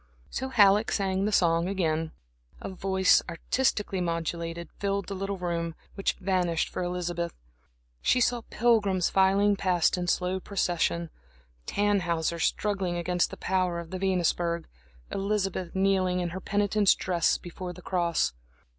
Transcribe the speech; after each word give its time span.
So 0.31 0.49
Halleck 0.49 0.91
sang 0.91 1.25
the 1.25 1.31
song 1.31 1.67
again. 1.69 2.11
A 2.59 2.69
voice, 2.69 3.21
artistically 3.29 4.01
modulated, 4.01 4.67
filled 4.79 5.05
the 5.05 5.13
little 5.13 5.37
room, 5.37 5.75
which 5.93 6.13
vanished 6.13 6.69
for 6.69 6.81
Elizabeth. 6.81 7.35
She 8.01 8.19
saw 8.19 8.41
pilgrims 8.49 9.11
filing 9.11 9.55
past 9.55 9.99
in 9.99 10.07
slow 10.07 10.39
procession, 10.39 11.11
Tannhäuser 11.67 12.39
struggling 12.41 12.97
against 12.97 13.29
the 13.29 13.37
power 13.37 13.77
of 13.77 13.91
the 13.91 13.99
Venusberg, 13.99 14.65
Elizabeth 15.11 15.75
kneeling 15.75 16.19
in 16.19 16.29
her 16.29 16.41
penitent's 16.41 16.95
dress 16.95 17.37
before 17.37 17.71
the 17.71 17.83
cross. 17.83 18.33